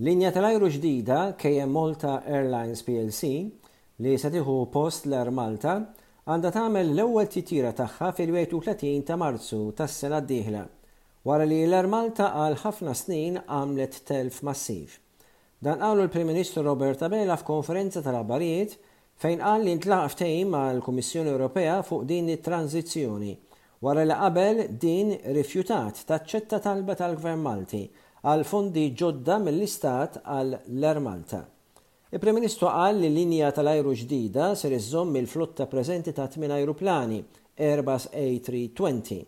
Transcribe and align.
Linja 0.00 0.30
tal-ajru 0.32 0.68
ġdida 0.78 1.16
KM 1.36 1.68
Malta 1.74 2.14
Airlines 2.34 2.80
PLC 2.86 3.28
li 4.00 4.14
se 4.22 4.30
tieħu 4.32 4.54
post 4.72 5.04
l-Air 5.10 5.28
Malta 5.38 5.74
għandha 6.24 6.52
tagħmel 6.54 6.92
l-ewwel 6.94 7.28
titjira 7.34 7.72
tagħha 7.82 8.08
fil-31 8.16 9.04
ta' 9.10 9.18
Marzu 9.20 9.58
tas-sena 9.80 10.22
d-dieħla 10.24 10.62
wara 11.28 11.44
li 11.50 11.58
l-Air 11.66 11.90
Malta 11.96 12.30
għal 12.46 12.56
ħafna 12.62 12.94
snin 12.96 13.36
għamlet 13.44 14.00
telf 14.08 14.40
massiv. 14.48 14.96
Dan 15.60 15.84
qalu 15.84 16.06
l-Prim 16.06 16.32
Ministru 16.32 16.64
Roberta 16.64 17.10
Abela 17.10 17.36
f'konferenza 17.36 18.00
tal-abbarijiet 18.06 18.78
fejn 19.20 19.44
qal 19.44 19.66
li 19.68 19.76
ntlaq 19.82 20.14
ftehim 20.16 20.56
mal-Kummissjoni 20.56 21.36
Ewropea 21.36 21.82
fuq 21.84 22.08
din 22.08 22.32
it-tranzizzjoni 22.38 23.34
wara 23.84 24.08
li 24.08 24.16
qabel 24.16 24.64
din 24.80 25.12
rifjutat 25.36 26.06
taċċetta 26.08 26.64
talba 26.70 26.96
tal-Gvern 27.04 27.44
Malti 27.50 27.84
għal 28.28 28.42
fondi 28.44 28.82
ġodda 29.00 29.36
mill-Istat 29.40 30.16
għal 30.24 30.58
l 30.66 31.00
Malta. 31.04 31.38
Il-Prim 32.12 32.34
Ministru 32.36 32.68
qal 32.68 32.98
li 33.00 33.08
linja 33.14 33.48
tal-ajru 33.54 33.94
ġdida 34.02 34.48
ser 34.60 34.74
iżomm 34.76 35.16
il-flotta 35.22 35.66
preżenti 35.72 36.12
ta' 36.12 36.26
tmien 36.28 36.52
ajruplani 36.58 37.20
Airbus 37.56 38.10
A320. 38.12 39.22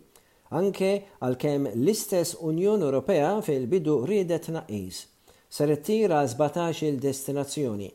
Anke 0.59 0.89
għalkemm 1.25 1.71
l-istess 1.73 2.35
Unjoni 2.41 2.85
Ewropea 2.89 3.31
fil-bidu 3.41 3.95
riedet 4.05 4.51
naqis. 4.53 5.07
Ser 5.49 5.71
ittira 5.73 6.21
17 6.29 6.85
il-destinazzjoni 6.91 7.89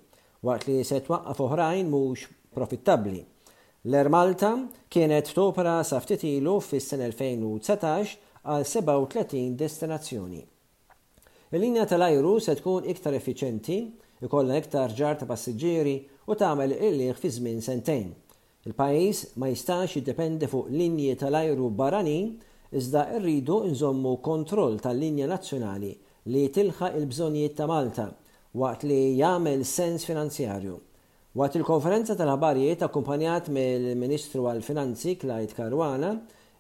waqt 0.47 0.67
li 0.71 0.81
se 0.87 0.99
twaqqaf 1.05 1.45
oħrajn 1.47 1.91
mhux 1.93 2.27
profittabbli. 2.55 3.23
L-Air 3.87 4.11
Malta 4.15 4.51
kienet 4.91 5.31
topra 5.35 5.79
sa 5.87 6.01
ftit 6.03 6.27
ilu 6.27 6.59
fis-sen 6.61 7.03
2019 7.05 8.15
għal 8.43 8.65
37 8.71 9.55
destinazzjoni. 9.63 10.43
Il-linja 11.51 11.87
tal-ajru 11.89 12.33
se 12.45 12.53
tkun 12.59 12.85
iktar 12.93 13.15
effiċenti, 13.17 13.77
ikollha 14.27 14.59
iktar 14.61 14.93
ġar 14.99 15.15
ta' 15.17 15.29
passiġġieri 15.31 15.95
u 16.29 16.35
tagħmel 16.37 16.75
il-liħ 16.77 17.15
fi 17.23 17.31
żmien 17.39 17.63
sentejn. 17.65 18.11
Il-pajjiż 18.69 19.23
ma 19.41 19.49
jistax 19.49 19.95
jiddependi 19.97 20.45
fuq 20.53 20.69
linji 20.77 21.15
tal-ajru 21.23 21.71
barranin 21.79 22.35
iżda 22.79 23.07
rridu 23.23 23.63
nżommu 23.71 24.13
kontroll 24.29 24.77
tal-linja 24.85 25.31
nazzjonali 25.33 25.95
li 26.29 26.43
tilħa 26.59 26.91
il-bżonijiet 27.01 27.57
ta' 27.63 27.71
Malta 27.73 28.07
waqt 28.65 28.85
li 28.91 29.01
jagħmel 29.23 29.65
sens 29.73 30.05
finanzjarju. 30.11 30.77
Waqt 31.33 31.57
il-konferenza 31.63 32.19
tal-ħabarijiet 32.21 32.85
akkumpanjat 32.91 33.49
mill-Ministru 33.57 34.45
għal-Finanzi 34.53 35.17
Klajt 35.25 35.57
Karwana 35.63 36.13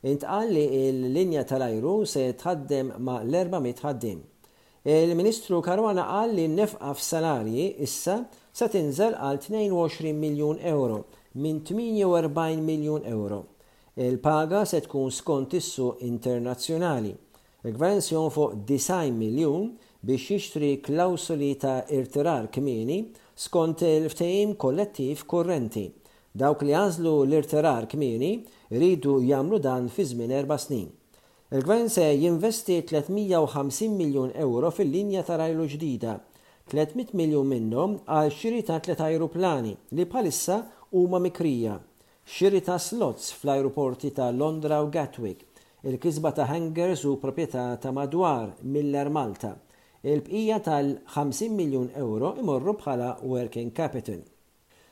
intqalli 0.08 0.64
il 0.80 1.04
l-linja 1.10 1.44
tal-ajru 1.52 1.98
se 2.08 2.24
tħaddem 2.40 2.94
ma' 2.98 3.20
l 3.28 3.60
mit 3.68 3.84
ħaddim 3.84 4.24
il-Ministru 4.90 5.60
Karwana 5.60 6.04
qal 6.08 6.30
li 6.32 6.44
nefqa 6.48 6.90
salarji 7.06 7.66
issa 7.86 8.14
sa 8.58 8.66
tinżel 8.72 9.12
għal 9.24 9.36
22 9.42 10.12
miljun 10.16 10.56
euro 10.70 10.94
minn 11.44 11.58
48 11.68 12.62
miljun 12.64 13.04
euro. 13.10 13.42
Il-paga 14.00 14.62
se 14.70 14.80
tkun 14.86 15.10
skont 15.12 15.52
issu 15.58 15.90
internazzjonali. 16.08 17.12
Il-gvern 17.68 18.00
se 18.00 18.16
fuq 18.32 18.56
9 18.64 19.12
miljun 19.18 19.74
biex 20.00 20.30
jixtri 20.32 20.72
klawsuli 20.86 21.50
ta' 21.60 21.82
irtirar 21.98 22.48
kmini 22.54 23.00
skont 23.36 23.82
il 23.90 24.08
ftejim 24.08 24.54
kollettiv 24.56 25.26
korrenti. 25.28 25.84
Dawk 26.32 26.64
li 26.64 26.72
għażlu 26.80 27.18
l-irtirar 27.26 27.84
kmini 27.92 28.32
ridu 28.72 29.18
jagħmlu 29.26 29.60
dan 29.68 29.92
fi 29.92 30.08
żmien 30.14 30.32
erba' 30.40 30.56
snin. 30.64 30.88
Il-gvern 31.56 31.88
se 31.88 32.02
jinvesti 32.20 32.74
350 32.84 33.88
miljon 33.98 34.30
euro 34.46 34.68
fil-linja 34.78 35.22
ta' 35.28 35.38
rajlu 35.40 35.64
ġdida, 35.74 36.10
300 36.72 37.14
miljon 37.20 37.48
minnhom 37.52 37.94
għal 38.16 38.34
xiri 38.40 38.58
ta' 38.68 38.76
tlet 38.86 39.00
ajruplani 39.06 39.72
li 39.98 40.04
bħalissa 40.10 40.58
huma 40.92 41.22
mikrija, 41.26 41.78
xiri 42.34 42.60
ta' 42.68 42.76
slots 42.88 43.30
fl-ajruporti 43.40 44.12
ta' 44.20 44.28
Londra 44.42 44.82
u 44.84 44.92
Gatwick, 44.98 45.40
il-kisba 45.88 46.34
ta' 46.40 46.50
hangers 46.52 47.06
u 47.08 47.16
proprjetà 47.24 47.64
ta' 47.86 47.94
madwar 48.00 48.52
Miller 48.76 49.08
Malta. 49.18 49.54
Il-bqija 50.04 50.60
tal-50 50.68 51.48
miljon 51.62 51.88
euro 52.06 52.36
imorru 52.44 52.76
bħala 52.84 53.14
working 53.36 53.72
capital. 53.80 54.20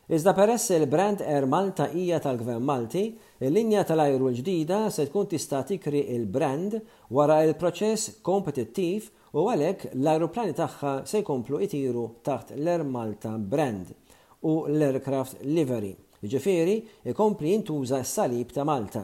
Iżda 0.09 0.33
peress 0.35 0.69
il-brand 0.71 1.21
Air 1.27 1.47
Malta 1.51 1.89
hija 1.91 2.21
tal-Gvern 2.23 2.63
Malti, 2.63 3.01
il-linja 3.43 3.81
tal-ajru 3.89 4.29
l-ġdida 4.31 4.85
se 4.95 5.03
tkun 5.09 5.27
tista' 5.33 5.65
tikri 5.67 6.05
il-brand 6.15 6.77
wara 7.11 7.41
il-proċess 7.49 8.13
kompetittiv 8.29 9.09
u 9.35 9.49
għalhekk 9.51 9.89
l-ajruplani 9.97 10.55
tagħha 10.61 10.93
se 11.11 11.25
jkomplu 11.25 11.59
jtiru 11.67 12.05
taħt 12.29 12.55
l-Air 12.61 12.85
Malta 12.87 13.33
brand 13.35 13.91
u 14.47 14.55
l-aircraft 14.71 15.43
livery. 15.51 15.97
Ġifieri 16.23 16.77
jkompli 17.11 17.57
jintuża 17.57 17.99
s-salib 18.07 18.55
ta' 18.55 18.63
Malta. 18.65 19.03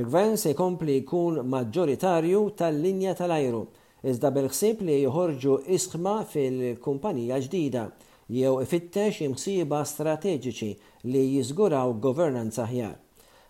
Il-gvern 0.00 0.40
se 0.40 0.56
jkompli 0.56 1.02
jkun 1.02 1.42
maġġoritarju 1.44 2.40
tal-linja 2.56 3.12
tal-ajru, 3.20 3.66
iżda 4.00 4.32
bil-ħsieb 4.38 4.80
li 4.88 4.96
joħorġu 5.04 5.60
isħma 5.76 6.16
fil-kumpanija 6.32 7.42
ġdida 7.46 7.90
jew 8.28 8.58
ifittex 8.60 9.22
imsiba 9.24 9.80
strateġiċi 9.88 10.70
li 11.12 11.22
jiżguraw 11.34 11.94
governance 12.04 12.60
aħjar. 12.62 12.94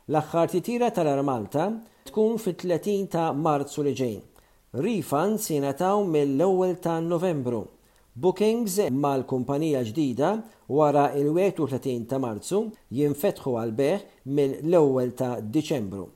L-aħħar 0.08 0.50
titira 0.52 0.90
tal-Armalta 0.94 1.64
tkun 2.08 2.38
fit-30 2.40 3.08
ta' 3.12 3.32
Marzu 3.34 3.82
li 3.84 3.94
ġejn. 3.98 4.20
Refunds 4.84 5.50
jingħataw 5.50 6.04
mill-ewwel 6.12 6.76
ta' 6.84 7.00
Novembru. 7.02 7.64
Bookings 8.18 8.78
mal-kumpanija 8.90 9.82
ġdida 9.88 10.30
wara 10.74 11.08
il-31 11.18 12.06
ta' 12.10 12.20
Marzu 12.22 12.62
jinfetħu 12.94 13.56
għal 13.60 13.74
beħ 13.82 14.06
mill-ewwel 14.38 15.12
ta' 15.18 15.34
Diċembru. 15.42 16.06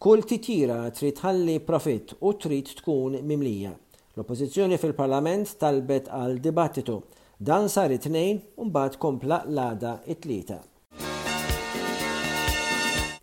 Kull 0.00 0.22
titira 0.24 0.82
trid 0.96 1.18
ħalli 1.20 1.58
profit 1.64 2.12
u 2.24 2.30
trid 2.40 2.70
tkun 2.78 3.18
mimlija. 3.24 3.72
L-Oppożizzjoni 4.16 4.78
fil-Parlament 4.80 5.56
talbet 5.60 6.08
għal 6.12 6.38
dibattitu 6.44 6.98
Dan 7.42 7.70
sar 7.72 7.88
it-tnejn 7.94 8.36
u 8.60 8.64
mbagħad 8.68 8.96
kompla 9.00 9.36
l-għada 9.48 9.90
it-tlieta. 10.12 10.58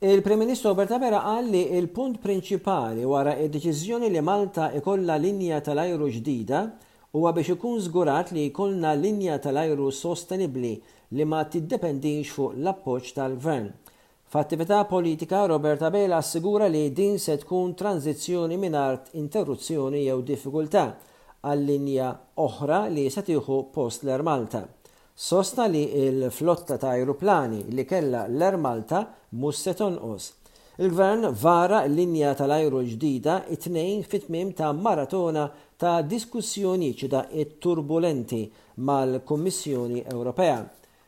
Il-Prim 0.07 0.41
Ministru 0.41 0.71
Berta 0.79 0.97
Bera 1.01 1.19
qal 1.21 1.51
li 1.53 1.61
l 1.77 1.85
punt 1.93 2.15
prinċipali 2.23 3.05
wara 3.05 3.35
id-deċiżjoni 3.43 4.09
li 4.15 4.23
Malta 4.25 4.71
ikolla 4.79 5.19
linja 5.21 5.59
tal-ajru 5.61 6.07
ġdida 6.15 6.61
huwa 7.13 7.29
biex 7.37 7.53
ikun 7.59 7.77
żgurat 7.85 8.31
li 8.33 8.47
jkollna 8.49 8.95
linja 8.97 9.35
tal-ajru 9.43 9.91
sostenibbli 9.93 10.71
li 11.13 11.27
ma 11.29 11.43
tiddependix 11.45 12.33
fuq 12.39 12.55
l-appoġġ 12.57 13.11
tal-Gvern. 13.19 13.67
F'attività 14.33 14.79
politika 14.89 15.43
Roberta 15.45 15.93
Bela 15.93 16.23
assigura 16.25 16.65
li 16.73 16.87
din 16.89 17.21
se 17.21 17.37
tkun 17.45 17.77
tranzizzjoni 17.77 18.57
mingħajr 18.65 18.97
interruzzjoni 19.21 20.01
jew 20.09 20.23
diffikultà 20.31 20.87
għall 21.45 21.65
linja 21.69 22.07
oħra 22.41 22.77
li 22.89 23.03
se 23.13 23.21
tieħu 23.27 23.57
post 23.73 24.03
l-Air 24.05 24.23
Malta. 24.25 24.61
Sosna 25.17 25.65
li 25.67 25.83
il-flotta 25.99 26.77
ta' 26.77 26.91
aeroplani 26.95 27.65
li 27.73 27.85
kella 27.89 28.25
l-Air 28.29 28.57
Malta 28.57 29.03
mhux 29.29 29.61
se 29.67 29.73
tonqos. 29.73 30.27
Il-gvern 30.77 31.31
vara 31.41 31.79
l-linja 31.87 32.35
tal-ajru 32.37 32.83
ġdida 32.85 33.39
it-tnejn 33.55 34.03
fit-tmim 34.05 34.51
ta' 34.53 34.69
maratona 34.77 35.47
ta' 35.77 36.03
diskussjoni 36.05 36.91
ċida 36.93 37.23
it-turbulenti 37.33 38.43
mal-Kommissjoni 38.85 40.03
Ewropea. 40.05 40.59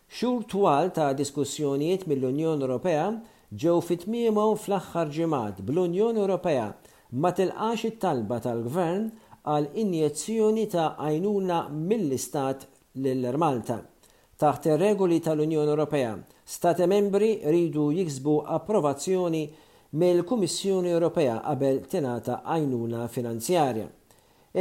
Xur 0.10 0.40
twal 0.50 0.90
ta' 0.90 1.12
diskussjonijiet 1.14 2.08
mill-Unjoni 2.10 2.66
Ewropea 2.66 3.06
ġew 3.54 3.78
fit-tmiemhom 3.86 4.56
fl-aħħar 4.58 5.14
ġimgħat 5.14 5.62
bl-Unjoni 5.66 6.24
Ewropea 6.24 6.66
ma 7.22 7.30
tilqax 7.38 7.86
it-talba 7.92 8.42
tal-Gvern 8.42 9.06
għal 9.48 9.68
injezzjoni 9.82 10.66
ta' 10.72 10.88
għajnuna 11.00 11.60
mill-istat 11.72 12.66
l 13.00 13.38
malta 13.38 13.80
Taħt 14.40 14.70
ir-regoli 14.72 15.18
tal-Unjoni 15.20 15.70
Ewropea, 15.74 16.14
stati 16.48 16.86
membri 16.88 17.42
ridu 17.44 17.90
jiksbu 17.92 18.38
approvazzjoni 18.56 19.42
mill-Kummissjoni 20.00 20.94
Ewropea 20.96 21.42
qabel 21.44 21.82
tingħata 21.92 22.38
għajnuna 22.54 23.04
finanzjarja. 23.12 23.90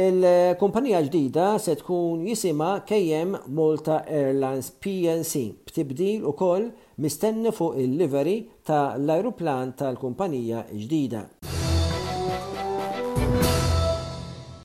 Il-kumpanija 0.03 0.99
ġdida 1.07 1.45
se 1.63 1.77
tkun 1.79 2.27
jisima 2.27 2.75
KM 2.85 3.37
Malta 3.57 4.01
Airlines 4.05 4.69
PNC 4.83 5.47
b'tibdil 5.65 6.27
u 6.29 6.35
koll 6.37 6.67
mistenni 7.01 7.55
fuq 7.55 7.79
il-livery 7.87 8.39
ta' 8.67 8.97
l-aeroplan 8.99 9.77
tal-kumpanija 9.79 10.67
ġdida. 10.75 11.38